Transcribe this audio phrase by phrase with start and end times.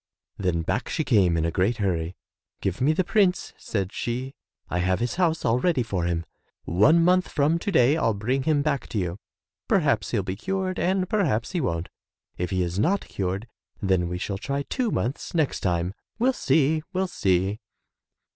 [0.39, 2.15] Then back she came in a great hurry.
[2.59, 4.33] "Give me the prince," said she;
[4.67, 6.25] "I have his house all ready for him.
[6.65, 9.19] One month from to day I'll bring him back to you.
[9.67, 11.87] Perhaps he'll be cured and perhaps he won't.
[12.35, 13.47] If he is not cured
[13.79, 15.93] then we shall try two months next time.
[16.17, 17.59] We'll see, we'll see."